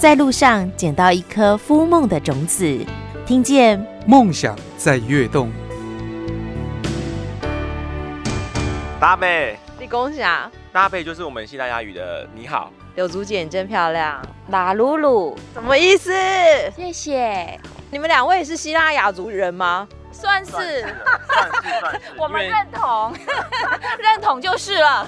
[0.00, 2.64] 在路上捡到一颗孵梦的种子，
[3.26, 5.52] 听见梦想在跃动。
[8.98, 10.50] 搭配，立功啊！
[10.72, 12.72] 搭配就是我们西班牙语的“你好”。
[12.96, 14.18] 柳竹姐，你真漂亮。
[14.48, 16.10] 拉鲁鲁，什么意思？
[16.74, 17.60] 谢谢。
[17.90, 19.86] 你们两位是希腊雅族人吗？
[20.10, 20.94] 算是，算是，
[21.28, 22.00] 算是。
[22.16, 23.12] 我们认同，
[24.00, 25.06] 认同就是了。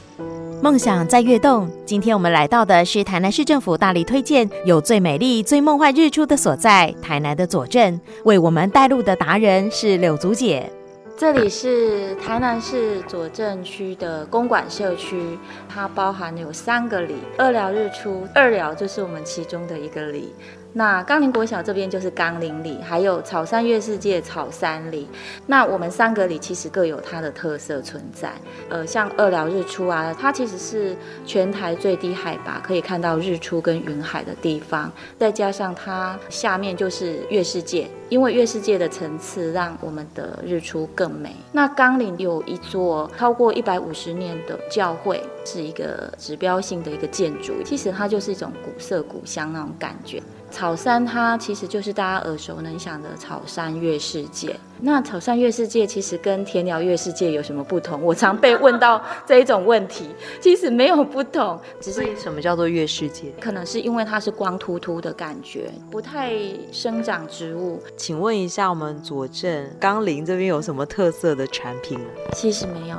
[0.63, 1.69] 梦想在跃动。
[1.85, 8.01] 今天我们来到的是台南市政府大力推荐有最美丽、最梦幻日出的所在——台南的左镇。
[8.23, 10.71] 为我们带路的达人是柳竹姐。
[11.17, 15.37] 这里是台南市左镇区的公馆社区，
[15.69, 20.33] 它包含有三个里：二寮日出，二寮就是我们其中的一个里。
[20.75, 25.07] 那冈林国小这边就是冈林里，还有草山月世界草山里。
[25.47, 28.33] 那我们三个里其实各有它的特色存在。
[28.71, 41.37] 呃，像二寮日出啊，它其实是全台最低海拔可以看到日出跟云海的地方，再加上它下面就是月世界，因为月世界的层次让我们的日出更美。
[41.53, 50.23] 那冈林有一座超过一百五十年的教会，是一个指标性的一个建筑，其实它就是一种古色古香那种感觉。
[50.53, 54.55] 草山它其实就是大家耳熟能详的草山月世界。
[54.81, 58.03] 那草山月世界其实跟田寮月世界有什么不同？
[58.03, 63.33] 我常被问到这一种问题，其实没有不同，只是什么叫做月世界？
[63.41, 66.33] 可能是因为它是光秃秃的感觉，不太
[66.71, 67.83] 生长植物。
[67.97, 71.99] 请问一下，我们左镇冈林这边有什么特色的产品？
[72.35, 72.97] 其实没有。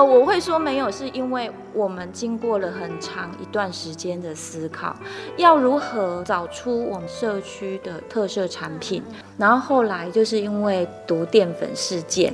[0.00, 4.96] 呃，我会说没有，是因为我们经过了很长一段时间的思考，
[5.36, 9.02] 要如何找出我们社区的特色产品。
[9.36, 12.32] 然后后来就是因为毒淀粉事件，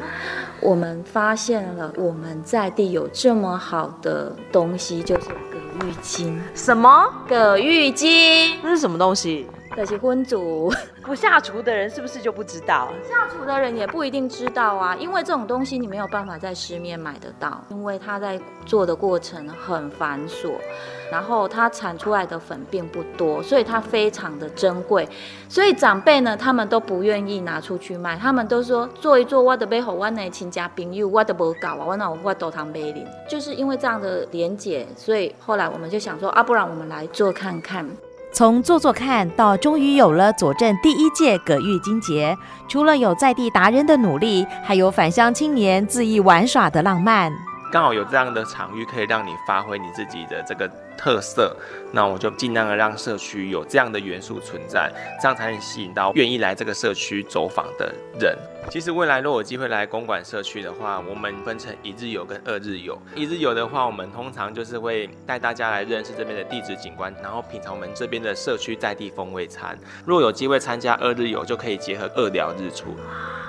[0.60, 6.40] 我们发现了我们在地有这么好的东西，就是葛玉金。
[6.54, 7.04] 什么？
[7.28, 8.60] 葛玉金？
[8.62, 9.44] 那是什么东西？
[9.76, 10.72] 可惜婚族
[11.02, 12.90] 不下厨的人是不是就不知道？
[13.06, 20.54] 下厨的人也不一定知道啊，因为这种东西你没有办法在市面买得到，因为它在做的过程很繁琐，
[21.12, 25.06] 然后它产出来的粉并不多，所以它非常的珍贵。
[25.46, 37.86] 所以长辈呢，他们都不愿意拿出去卖，他们都说做一做，我的背后我的亲家朋友我都不搞啊，我那我都糖杯里，就是因为这样的连结，所以后来我们就想说啊，不然我们来做看看。
[38.36, 42.36] 从做做看到终于有了佐证第一届葛玉金节，
[42.68, 47.32] 除了有在地达人的努力，还有返乡青年恣意玩耍的浪漫。
[47.76, 50.66] 刚好有这样的场域，可以让你发挥你自己的这个。
[50.98, 51.54] 特色，
[51.92, 58.34] 那我就尽量的让社区有这样的元素存在，这样才能吸引到愿意来这个社区走访的人。
[58.70, 62.98] 其实未来如果有机会来公馆社区的话，我们分成一日游跟二日游。
[63.14, 69.78] 一日游的话，我们通常就是会带大家来认识这边的地质景观，然后品尝我们这边的社区在地风味餐。
[70.06, 72.96] 如果有机会参加二日游，就可以结合二聊日出。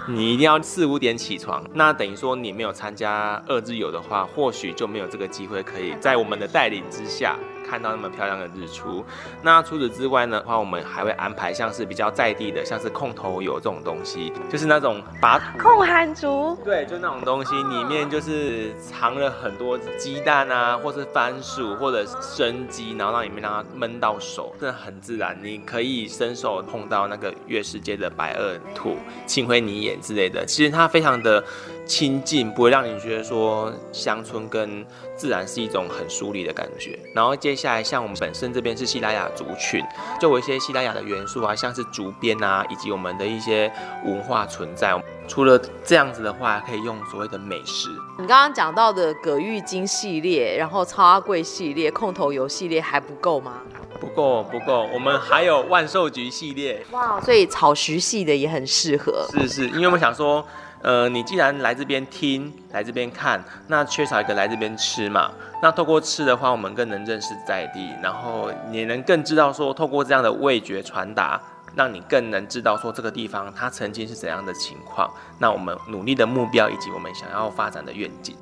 [0.09, 7.37] 你一定要四五点起床，那等于说你没有参加二日游的话，或许就没有这个机会可以在我们的带领之下。
[7.67, 9.03] 看到那么漂亮的日出，
[9.41, 28.95] 那除此之外呢的话，我们还会安排像是比较在地的，像是控头油这种东西，就是那种把控寒竹，对，就那种东西里面就是藏了很多鸡蛋啊，或是番薯或者生鸡，然后让里面让它闷到手，真的很自然，你可以伸手碰到那个月世界的白垩土、
[29.25, 31.43] 青灰泥眼之类的，其实它非常的。
[31.87, 36.99] 亲近不会让你觉得说乡村跟自然是一种很疏离的感觉。
[37.15, 39.83] 然后接下来像我们本身这边是西拉雅族群，
[40.19, 43.71] 就有一些西拉雅的元素啊，像是竹编啊，以及我们的一些
[44.05, 44.93] 文化存在。
[45.27, 47.89] 除了这样子的话，可以用所谓的美食。
[48.19, 53.61] 你刚刚讲到的葛玉金系列，然后超阿贵系列、控头油系列还不够吗？
[53.99, 56.85] 不够，不够，我们还有万寿菊系列。
[56.91, 59.27] 哇，所以草徐系的也很适合。
[59.31, 60.45] 是是，因为我们想说。
[60.83, 65.31] 呃，你既然来这边听，来这边看，那缺少一个来这边吃嘛？
[65.61, 71.41] 那透过吃的话，我们更能认识在地，然后也能更知道说，透过这样的味觉传达，
[71.75, 75.09] 让你更能知道说这个地方它曾经是怎样的情况。
[75.39, 78.35] 那我们努力的目标以及我们想要发展的愿景。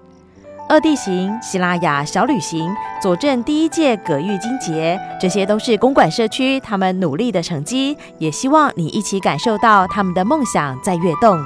[0.68, 2.70] 二地形、希拉雅小旅行、
[3.02, 11.40] 佐证第一届葛玉金节，这些都是公馆社区他们努力的成绩，也希望你一起感受到他们的梦想在跃动。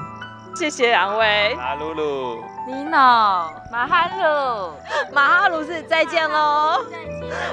[0.55, 4.73] 谢谢两位，马露露，你好，马哈鲁，
[5.13, 6.83] 马哈鲁是再见喽，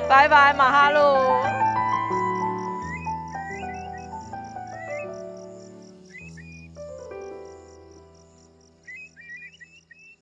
[0.08, 1.66] 拜拜，马哈鲁。